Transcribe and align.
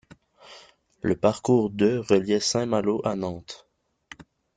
Le 1.03 1.15
parcours 1.15 1.69
de 1.69 1.99
reliait 2.09 2.39
Saint-Malo 2.39 3.03
à 3.05 3.15
Nantes. 3.15 3.69